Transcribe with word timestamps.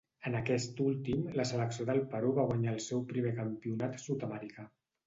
En 0.27 0.35
aquest 0.37 0.79
últim, 0.85 1.21
la 1.41 1.45
selecció 1.51 1.87
del 1.91 2.01
Perú 2.15 2.35
va 2.41 2.49
guanyar 2.53 2.75
el 2.75 2.83
seu 2.89 3.07
primer 3.13 3.39
Campionat 3.45 4.05
Sud-americà. 4.09 4.73